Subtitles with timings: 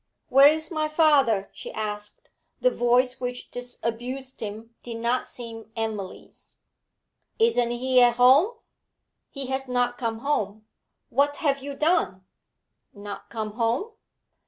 [0.29, 6.57] 'Where is my father?' she asked; the voice which disabused him did not seem Emily's.
[7.37, 8.55] 'Isn't he at home?'
[9.29, 10.65] 'He has not come home.
[11.11, 12.25] What have you done?'
[12.95, 13.91] 'Not come home?'